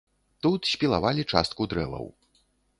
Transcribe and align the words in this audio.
Тут 0.45 0.69
спілавалі 0.71 1.27
частку 1.35 1.71
дрэваў. 1.75 2.13